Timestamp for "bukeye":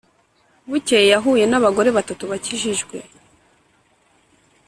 0.69-1.05